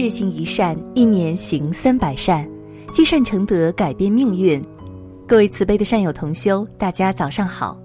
[0.00, 2.48] 日行一善，一年行三百善，
[2.92, 4.62] 积善成德，改变命运。
[5.26, 7.76] 各位慈悲的善友同修，大家早上好。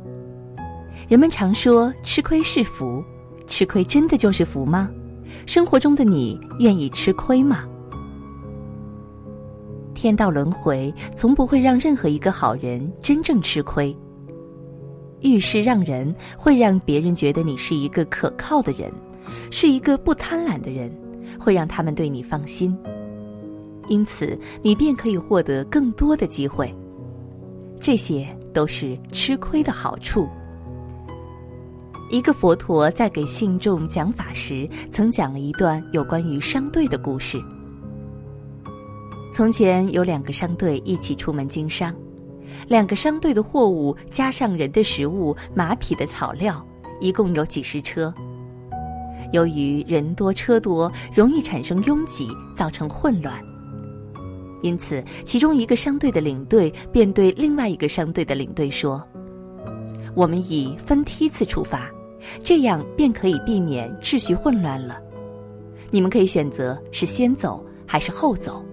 [1.09, 3.03] 人们常说吃亏是福，
[3.47, 4.91] 吃亏真的就是福吗？
[5.47, 7.63] 生活中的你愿意吃亏吗？
[9.95, 13.91] 天道轮回，从不会让任何一个好人真正吃亏。
[15.21, 18.93] 遇事让人，会让别人觉得你是一个可靠的人，
[19.49, 20.95] 是一个不贪婪的人，
[21.39, 22.77] 会让他们对你放心。
[23.89, 26.73] 因此，你便可以获得更多的机会。
[27.81, 30.27] 这些都是吃亏的好处。
[32.09, 37.41] 一个佛陀在给信众讲法时，曾讲了一段有关于商队的故事。
[39.33, 41.93] 从前有两个商队一起出门经商，
[42.67, 46.65] 两个商队的货物加上人的食物、马匹的草料，
[47.01, 48.13] 一共有几十车。
[49.33, 53.33] 由于人多车多，容易产生拥挤，造成混乱。
[54.61, 59.03] 因此，其中一个商队的领队便对另外一个商队的领队说
[60.15, 61.91] ：“我们以分梯次出发，
[62.45, 64.99] 这样便可以避免秩序混乱了。
[65.91, 68.63] 你们可以选择是先走还是后走。”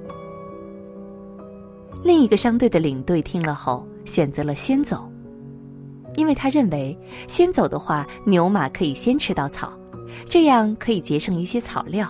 [2.04, 5.10] 另一个商队的领队听了后选择了先走，
[6.16, 9.72] 因为他认为先走的话，牛马可以先吃到草，
[10.28, 12.08] 这样可以节省一些草料。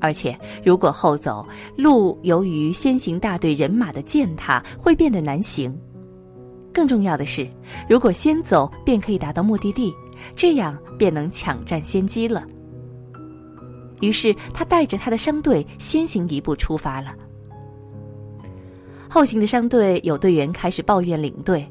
[0.00, 5.72] 而且，如果后走，路由于先行大队人马的践踏，会变得难行。
[6.72, 7.48] 更重要的是，
[7.88, 9.92] 如果先走，便可以达到目的地，
[10.34, 12.44] 这样便能抢占先机了。
[14.00, 17.14] 于是，他带着他的商队先行一步出发了。
[19.08, 21.64] 后行的商队有队员开始抱怨领队，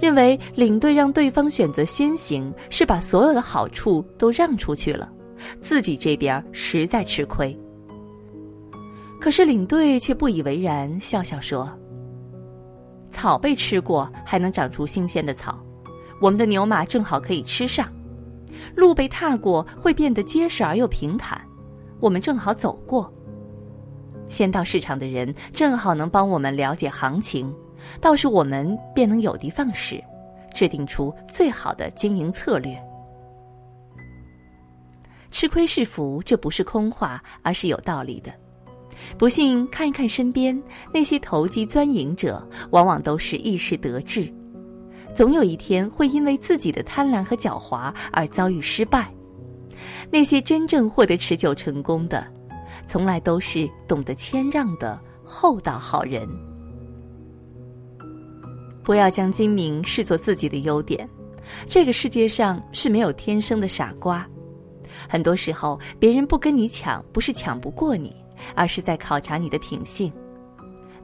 [0.00, 5.10] 认为领队让对方选择先行，是把所有的好处都让出去了，
[5.60, 7.58] 自己这边实在吃亏。
[9.20, 11.68] 可是领队却不以为然，笑笑说
[13.10, 15.54] ：“草被吃过，还能长出新鲜的草；
[16.20, 17.88] 我们的牛马正好可以吃上。
[18.74, 21.40] 路被踏过，会变得结实而又平坦，
[21.98, 23.10] 我们正好走过。
[24.28, 27.54] 先到市场的人正好能帮我们了解行情，
[28.00, 30.02] 倒是我们便能有的放矢，
[30.54, 32.76] 制定出最好的经营策略。
[35.30, 38.32] 吃亏是福，这不是空话，而是有道理的。”
[39.18, 40.60] 不信，看一看身边
[40.92, 44.32] 那些投机钻营者，往往都是一时得志，
[45.14, 49.12] 总有一天会因为自己的贪婪和狡猾而遭遇失败。
[50.10, 52.26] 那些真正获得持久成功的，
[52.86, 56.26] 从来都是懂得谦让的厚道好人。
[58.86, 61.06] 不要将精明视作自己的优点，
[61.66, 64.26] 这个世界上是没有天生的傻瓜。
[65.06, 68.16] 很多时候，别人不跟你抢，不是抢不过你。
[68.54, 70.12] 而是在考察你的品性。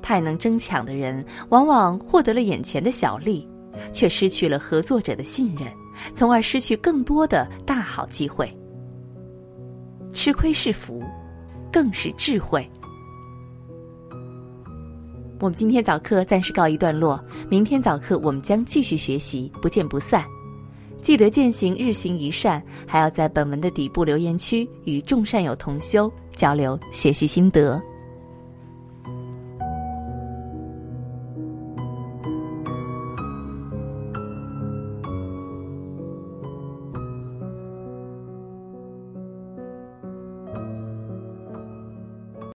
[0.03, 3.48] 太能争抢的人，往往获得了眼前的小利，
[3.91, 5.66] 却失去了合作者的信任，
[6.14, 8.54] 从而失去更多的大好机会。
[10.12, 11.03] 吃亏是福，
[11.72, 12.70] 更是智慧。
[15.43, 20.25] 我们今天早课暂时告一段落，明天早课我们将继续学习，不见不散。
[20.99, 27.83] 记得践行日行一善，还要在本文的底部留言区与众善友同修交流学习心得。